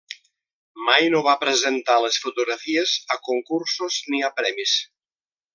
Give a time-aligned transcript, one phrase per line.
[0.87, 4.79] Mai no va presentar les fotografies a concursos ni a premis.